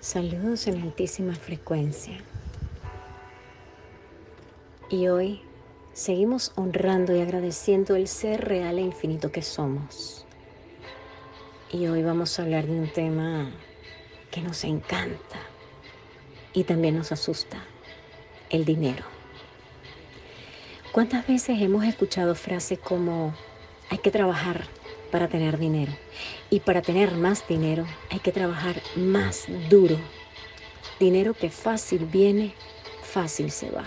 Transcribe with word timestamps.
Saludos 0.00 0.66
en 0.66 0.82
altísima 0.82 1.34
frecuencia. 1.34 2.18
Y 4.90 5.08
hoy 5.08 5.40
seguimos 5.94 6.52
honrando 6.54 7.16
y 7.16 7.20
agradeciendo 7.20 7.96
el 7.96 8.06
ser 8.06 8.44
real 8.44 8.78
e 8.78 8.82
infinito 8.82 9.32
que 9.32 9.42
somos. 9.42 10.24
Y 11.72 11.86
hoy 11.86 12.02
vamos 12.02 12.38
a 12.38 12.42
hablar 12.42 12.66
de 12.66 12.78
un 12.78 12.92
tema 12.92 13.50
que 14.30 14.42
nos 14.42 14.62
encanta 14.64 15.40
y 16.52 16.64
también 16.64 16.96
nos 16.96 17.10
asusta, 17.10 17.64
el 18.50 18.64
dinero. 18.64 19.04
¿Cuántas 20.92 21.26
veces 21.26 21.60
hemos 21.60 21.84
escuchado 21.84 22.34
frases 22.34 22.78
como 22.78 23.34
hay 23.90 23.98
que 23.98 24.10
trabajar 24.10 24.66
para 25.10 25.28
tener 25.28 25.58
dinero. 25.58 25.92
Y 26.50 26.60
para 26.60 26.82
tener 26.82 27.12
más 27.12 27.46
dinero 27.48 27.86
hay 28.10 28.20
que 28.20 28.32
trabajar 28.32 28.80
más 28.94 29.46
duro. 29.68 29.98
Dinero 31.00 31.34
que 31.34 31.50
fácil 31.50 32.06
viene, 32.06 32.54
fácil 33.02 33.50
se 33.50 33.70
va. 33.70 33.84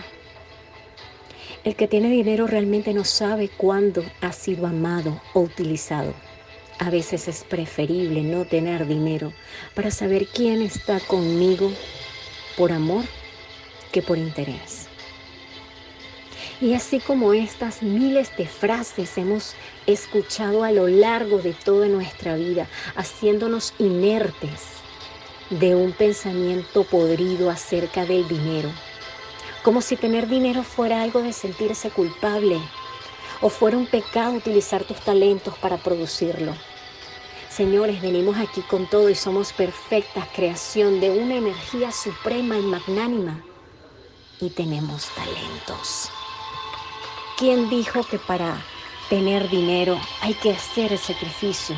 El 1.64 1.76
que 1.76 1.88
tiene 1.88 2.10
dinero 2.10 2.48
realmente 2.48 2.94
no 2.94 3.04
sabe 3.04 3.50
cuándo 3.50 4.04
ha 4.22 4.32
sido 4.32 4.66
amado 4.66 5.22
o 5.34 5.42
utilizado. 5.42 6.14
A 6.80 6.90
veces 6.90 7.28
es 7.28 7.44
preferible 7.44 8.22
no 8.22 8.46
tener 8.46 8.88
dinero 8.88 9.34
para 9.76 9.92
saber 9.92 10.28
quién 10.28 10.62
está 10.62 11.00
conmigo 11.02 11.72
por 12.58 12.72
amor 12.72 13.04
que 13.92 14.02
por 14.02 14.18
interés. 14.18 14.89
Y 16.62 16.74
así 16.74 17.00
como 17.00 17.34
estas 17.34 17.82
miles 17.82 18.36
de 18.36 18.46
frases 18.46 19.18
hemos 19.18 19.56
escuchado 19.88 20.64
a 20.64 20.72
lo 20.72 20.88
largo 20.88 21.38
de 21.38 21.54
toda 21.54 21.88
nuestra 21.88 22.36
vida, 22.36 22.68
haciéndonos 22.96 23.74
inertes 23.80 24.80
de 25.50 25.76
un 25.76 25.94
pensamiento 25.94 26.84
podrido 26.84 27.50
acerca 27.50 28.06
del 28.06 28.28
dinero, 28.28 28.70
como 29.64 29.82
si 29.82 29.96
tener 29.96 30.28
dinero 30.28 30.64
fuera 30.64 31.02
algo 31.02 31.22
de 31.22 31.32
sentirse 31.32 31.92
culpable 31.92 32.60
o 33.42 33.50
fuera 33.50 33.78
un 33.78 33.88
pecado 33.88 34.34
utilizar 34.34 34.84
tus 34.84 35.00
talentos 35.00 35.58
para 35.60 35.78
producirlo. 35.78 36.54
Señores, 37.50 38.02
venimos 38.02 38.38
aquí 38.38 38.62
con 38.62 38.86
todo 38.86 39.10
y 39.10 39.16
somos 39.16 39.54
perfectas 39.54 40.28
creación 40.36 41.00
de 41.00 41.10
una 41.10 41.36
energía 41.36 41.94
suprema 41.94 42.58
y 42.58 42.64
magnánima 42.64 43.46
y 44.42 44.50
tenemos 44.50 45.08
talentos. 45.16 46.10
¿Quién 47.40 47.70
dijo 47.70 48.04
que 48.04 48.20
para 48.20 48.66
tener 49.10 49.50
dinero 49.50 49.98
hay 50.20 50.34
que 50.34 50.52
hacer 50.52 50.92
el 50.92 51.00
sacrificio? 51.00 51.74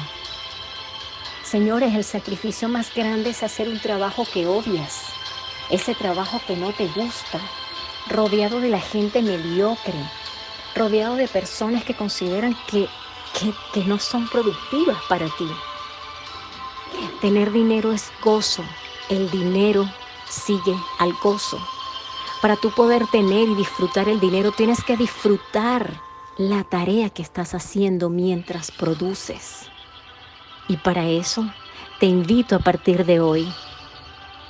Señores, 1.44 1.94
el 1.94 2.04
sacrificio 2.04 2.68
más 2.68 2.92
grande 2.96 3.30
es 3.30 3.44
hacer 3.44 3.70
un 3.70 3.80
trabajo 3.80 4.26
que 4.34 4.48
odias, 4.48 5.04
ese 5.70 5.94
trabajo 5.94 6.42
que 6.48 6.56
no 6.58 6.74
te 6.74 6.88
gusta, 6.88 7.40
rodeado 8.10 8.60
de 8.60 8.70
la 8.70 8.80
gente 8.80 9.22
mediocre, 9.22 9.94
rodeado 10.74 11.16
de 11.16 11.28
personas 11.28 11.84
que 11.84 11.94
consideran 11.94 12.58
que, 12.68 12.90
que, 13.40 13.54
que 13.72 13.86
no 13.86 14.00
son 14.00 14.28
productivas 14.30 14.98
para 15.08 15.28
ti. 15.28 15.48
Tener 17.22 17.52
dinero 17.52 17.94
es 17.94 18.12
gozo, 18.24 18.66
el 19.10 19.30
dinero 19.30 19.88
sigue 20.28 20.76
al 20.98 21.14
gozo. 21.22 21.60
Para 22.42 22.58
tú 22.58 22.72
poder 22.74 23.08
tener 23.08 23.48
y 23.50 23.56
disfrutar 23.56 24.10
el 24.10 24.20
dinero, 24.20 24.52
tienes 24.52 24.84
que 24.84 24.98
disfrutar 24.98 26.04
la 26.36 26.64
tarea 26.64 27.12
que 27.12 27.22
estás 27.22 27.54
haciendo 27.54 28.10
mientras 28.10 28.72
produces. 28.72 29.72
Y 30.68 30.78
para 30.78 31.08
eso 31.08 31.54
te 32.00 32.08
invito 32.08 32.56
a 32.56 32.60
partir 32.60 33.06
de 33.06 33.20
hoy 33.20 33.54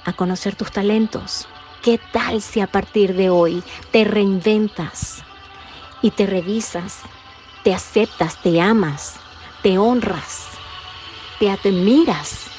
a 0.06 0.14
conocer 0.14 0.56
tus 0.56 0.72
talentos. 0.72 1.50
¿Qué 1.82 1.98
tal 1.98 2.42
si 2.42 2.62
a 2.62 2.68
partir 2.68 3.14
de 3.16 3.30
hoy 3.30 3.66
te 3.92 4.06
reinventas 4.06 5.26
y 6.02 6.12
te 6.12 6.28
revisas, 6.28 7.04
te 7.62 7.74
aceptas, 7.74 8.40
te 8.40 8.62
amas, 8.62 9.24
te 9.62 9.78
honras, 9.78 10.62
te 11.40 11.50
admiras? 11.50 12.56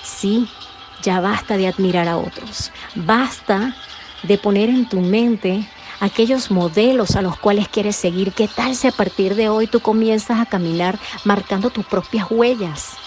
Sí, 0.00 0.50
ya 0.98 1.20
basta 1.20 1.56
de 1.56 1.66
admirar 1.66 2.08
a 2.08 2.18
otros. 2.18 2.72
Basta 2.94 3.78
de 4.22 4.38
poner 4.38 4.68
en 4.70 4.86
tu 4.88 5.00
mente 5.00 5.70
aquellos 6.00 6.50
modelos 6.50 7.16
a 7.16 7.22
los 7.22 7.36
cuales 7.38 7.68
quieres 7.68 7.96
seguir. 7.96 8.34
¿Qué 8.34 8.48
tal 8.48 8.74
si 8.74 8.86
a 8.86 8.92
partir 8.92 9.34
de 9.34 9.48
hoy 9.48 9.68
tú 9.68 9.82
comienzas 9.82 10.40
a 10.40 10.46
caminar 10.46 11.00
marcando 11.22 11.70
tus 11.70 11.84
propias 11.84 12.26
huellas 12.30 13.00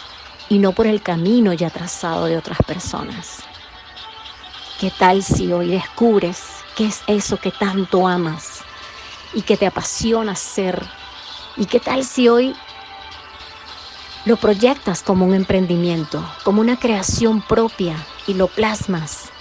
y 0.47 0.59
no 0.59 0.73
por 0.73 0.87
el 0.87 1.01
camino 1.01 1.53
ya 1.53 1.71
trazado 1.71 2.25
de 2.25 2.37
otras 2.37 2.59
personas? 2.65 3.49
¿Qué 4.77 4.91
tal 4.91 5.23
si 5.23 5.51
hoy 5.51 5.71
descubres 5.71 6.65
qué 6.73 6.85
es 6.85 7.03
eso 7.05 7.39
que 7.39 7.51
tanto 7.51 8.07
amas 8.07 8.65
y 9.33 9.43
que 9.43 9.57
te 9.57 9.65
apasiona 9.65 10.31
hacer? 10.33 10.93
¿Y 11.55 11.65
qué 11.65 11.81
tal 11.81 12.05
si 12.05 12.29
hoy 12.29 12.55
lo 14.23 14.39
proyectas 14.39 15.03
como 15.03 15.25
un 15.25 15.33
emprendimiento, 15.33 16.37
como 16.43 16.61
una 16.61 16.77
creación 16.79 17.41
propia 17.41 18.07
y 18.25 18.35
lo 18.35 18.53
plasmas 18.53 19.33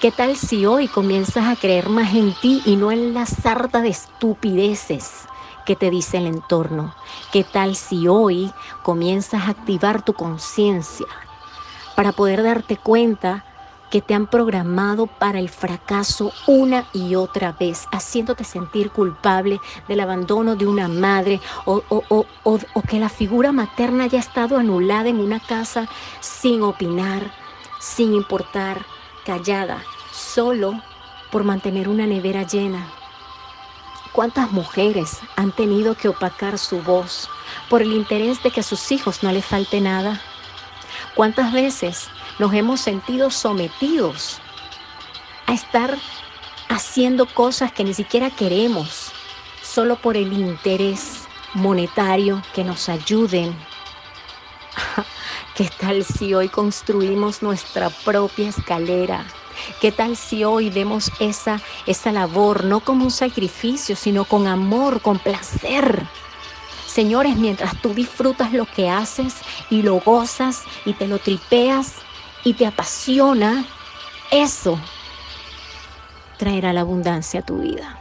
¿Qué 0.00 0.12
tal 0.12 0.36
si 0.36 0.64
hoy 0.64 0.88
comienzas 0.88 1.48
a 1.48 1.56
creer 1.56 1.88
más 1.88 2.14
en 2.14 2.34
ti 2.34 2.62
y 2.64 2.76
no 2.76 2.92
en 2.92 3.14
la 3.14 3.26
sarta 3.26 3.82
de 3.82 3.88
estupideces 3.88 5.26
que 5.64 5.74
te 5.74 5.90
dice 5.90 6.18
el 6.18 6.26
entorno? 6.28 6.94
¿Qué 7.32 7.42
tal 7.42 7.74
si 7.74 8.06
hoy 8.06 8.54
comienzas 8.82 9.42
a 9.42 9.50
activar 9.50 10.02
tu 10.02 10.14
conciencia 10.14 11.08
para 11.96 12.12
poder 12.12 12.44
darte 12.44 12.76
cuenta 12.76 13.44
que 13.88 14.00
te 14.02 14.14
han 14.14 14.28
programado 14.28 15.08
para 15.08 15.40
el 15.40 15.48
fracaso 15.48 16.36
una 16.46 16.88
y 16.92 17.14
otra 17.16 17.52
vez, 17.52 17.88
haciéndote 17.90 18.44
sentir 18.44 18.92
culpable 18.92 19.60
del 19.88 20.00
abandono 20.00 20.56
de 20.56 20.66
una 20.66 20.88
madre 20.88 21.40
o, 21.64 21.84
o, 21.88 22.28
o, 22.44 22.82
que 22.82 23.00
la 23.00 23.08
figura 23.08 23.50
materna 23.50 24.04
haya 24.04 24.20
estado 24.20 24.58
anulada 24.58 25.08
en 25.08 25.20
una 25.20 25.40
casa 25.40 25.88
sin 26.20 26.62
opinar, 26.62 27.34
sin 27.78 28.12
importar 28.14 28.86
callada 29.28 29.84
solo 30.10 30.80
por 31.30 31.44
mantener 31.44 31.90
una 31.90 32.06
nevera 32.06 32.44
llena. 32.44 32.88
¿Cuántas 34.12 34.52
mujeres 34.52 35.18
han 35.36 35.52
tenido 35.52 35.94
que 35.94 36.08
opacar 36.08 36.56
su 36.56 36.80
voz 36.80 37.28
por 37.68 37.82
el 37.82 37.92
interés 37.92 38.42
de 38.42 38.50
que 38.50 38.60
a 38.60 38.62
sus 38.62 38.90
hijos 38.90 39.22
no 39.22 39.30
les 39.30 39.44
falte 39.44 39.82
nada? 39.82 40.18
¿Cuántas 41.14 41.52
veces 41.52 42.08
nos 42.38 42.54
hemos 42.54 42.80
sentido 42.80 43.30
sometidos 43.30 44.40
a 45.46 45.52
estar 45.52 45.94
haciendo 46.70 47.26
cosas 47.26 47.70
que 47.70 47.84
ni 47.84 47.92
siquiera 47.92 48.30
queremos 48.30 49.12
solo 49.62 49.96
por 49.96 50.16
el 50.16 50.32
interés 50.32 51.28
monetario 51.52 52.42
que 52.54 52.64
nos 52.64 52.88
ayuden 52.88 53.54
¿Qué 55.58 55.70
tal 55.76 56.04
si 56.04 56.34
hoy 56.34 56.50
construimos 56.50 57.42
nuestra 57.42 57.90
propia 57.90 58.48
escalera? 58.48 59.26
¿Qué 59.80 59.90
tal 59.90 60.16
si 60.16 60.44
hoy 60.44 60.70
vemos 60.70 61.10
esa, 61.18 61.62
esa 61.84 62.12
labor 62.12 62.64
no 62.64 62.84
como 62.84 63.02
un 63.02 63.10
sacrificio, 63.10 63.96
sino 63.96 64.28
con 64.28 64.46
amor, 64.46 65.02
con 65.02 65.18
placer? 65.18 66.12
Señores, 66.86 67.36
mientras 67.36 67.80
tú 67.80 67.92
disfrutas 67.92 68.52
lo 68.52 68.66
que 68.66 68.88
haces 68.88 69.42
y 69.68 69.82
lo 69.82 69.96
gozas 69.96 70.68
y 70.84 70.94
te 70.94 71.08
lo 71.08 71.18
tripeas 71.18 72.06
y 72.44 72.54
te 72.54 72.64
apasiona, 72.64 73.74
eso 74.30 74.92
traerá 76.36 76.72
la 76.72 76.82
abundancia 76.82 77.40
a 77.40 77.42
tu 77.42 77.58
vida. 77.58 77.97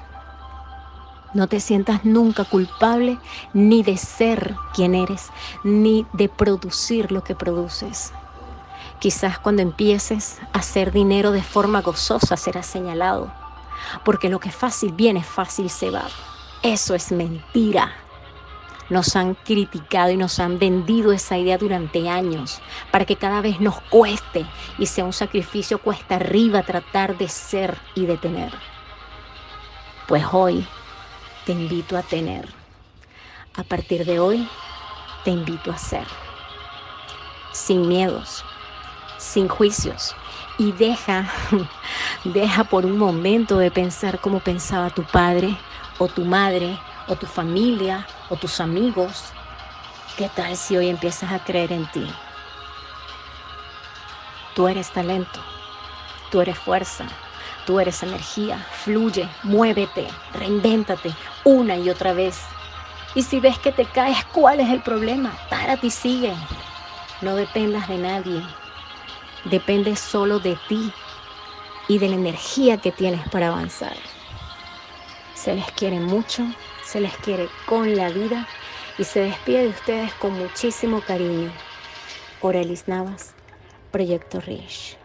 No 1.34 1.48
te 1.48 1.60
sientas 1.60 2.06
nunca 2.06 2.46
culpable 2.46 3.20
ni 3.54 3.84
de 3.84 3.98
ser 3.98 4.56
quien 4.74 4.96
eres, 4.96 5.30
ni 5.64 6.08
de 6.14 6.30
producir 6.30 7.12
lo 7.12 7.24
que 7.24 7.36
produces. 7.36 8.14
Quizás 9.00 9.38
cuando 9.38 9.62
empieces 9.62 10.40
a 10.54 10.60
hacer 10.60 10.92
dinero 10.92 11.32
de 11.32 11.44
forma 11.44 11.82
gozosa 11.82 12.38
serás 12.38 12.66
señalado, 12.66 13.32
porque 14.04 14.30
lo 14.30 14.40
que 14.40 14.52
fácil 14.52 14.94
viene, 14.94 15.24
fácil 15.24 15.70
se 15.70 15.92
va. 15.92 16.06
Eso 16.64 16.96
es 16.96 17.12
mentira. 17.12 17.92
Nos 18.90 19.16
han 19.18 19.36
criticado 19.36 20.12
y 20.12 20.18
nos 20.18 20.40
han 20.40 20.60
vendido 20.60 21.12
esa 21.12 21.38
idea 21.38 21.58
durante 21.58 22.10
años 22.10 22.62
para 22.90 23.06
que 23.06 23.18
cada 23.18 23.42
vez 23.42 23.60
nos 23.60 23.82
cueste 23.82 24.46
y 24.78 24.86
sea 24.86 25.04
un 25.04 25.14
sacrificio 25.14 25.80
cuesta 25.80 26.16
arriba 26.16 26.64
tratar 26.64 27.18
de 27.18 27.28
ser 27.28 27.78
y 27.94 28.06
de 28.06 28.18
tener. 28.18 28.54
Pues 30.08 30.24
hoy 30.32 30.66
te 31.48 31.54
invito 31.54 31.96
a 31.96 32.04
tener. 32.04 32.46
A 33.56 33.64
partir 33.64 34.04
de 34.04 34.20
hoy, 34.20 34.50
te 35.24 35.32
invito 35.32 35.72
a 35.72 35.78
ser. 35.78 36.06
Sin 37.54 37.88
miedos, 37.88 38.44
sin 39.16 39.48
juicios. 39.48 40.18
Y 40.58 40.74
deja, 40.74 41.32
deja 42.26 42.66
por 42.66 42.86
un 42.86 42.98
momento 42.98 43.60
de 43.60 43.72
pensar 43.72 44.20
como 44.20 44.42
pensaba 44.42 44.90
tu 44.90 45.04
padre 45.06 45.58
o 45.98 46.10
tu 46.10 46.26
madre 46.26 46.82
o 47.08 47.16
tu 47.16 47.28
familia 47.28 48.10
o 48.28 48.36
tus 48.36 48.60
amigos. 48.60 49.32
¿Qué 50.18 50.28
tal 50.28 50.58
si 50.58 50.76
hoy 50.76 50.90
empiezas 50.90 51.32
a 51.32 51.40
creer 51.46 51.72
en 51.72 51.86
ti? 51.94 52.10
Tú 54.54 54.68
eres 54.68 54.92
talento, 54.92 55.40
tú 56.30 56.42
eres 56.42 56.58
fuerza, 56.58 57.08
tú 57.66 57.80
eres 57.80 58.04
energía. 58.04 58.58
Fluye, 58.72 59.30
muévete, 59.44 60.08
reinvéntate 60.34 61.16
una 61.48 61.78
y 61.78 61.90
otra 61.90 62.12
vez. 62.12 62.40
Y 63.16 63.24
si 63.24 63.40
ves 63.40 63.58
que 63.58 63.72
te 63.72 63.86
caes, 63.86 64.26
¿cuál 64.26 64.60
es 64.60 64.70
el 64.70 64.82
problema? 64.82 65.32
Párate 65.50 65.88
y 65.88 65.92
sigue. 65.92 66.36
No 67.22 67.36
dependas 67.36 67.88
de 67.88 67.98
nadie. 67.98 68.44
Depende 69.46 69.96
solo 69.96 70.40
de 70.40 70.58
ti 70.68 70.92
y 71.88 72.00
de 72.00 72.10
la 72.10 72.16
energía 72.16 72.82
que 72.82 72.92
tienes 72.92 73.28
para 73.30 73.48
avanzar. 73.48 73.96
Se 75.34 75.56
les 75.56 75.72
quiere 75.72 76.02
mucho, 76.02 76.54
se 76.82 77.00
les 77.00 77.16
quiere 77.18 77.50
con 77.66 77.96
la 77.96 78.10
vida 78.10 78.50
y 78.98 79.06
se 79.06 79.22
despide 79.22 79.64
de 79.64 79.70
ustedes 79.70 80.14
con 80.16 80.34
muchísimo 80.34 81.00
cariño. 81.02 81.54
Orelis 82.42 82.90
Navas, 82.90 83.36
Proyecto 83.92 84.42
Rich. 84.42 84.98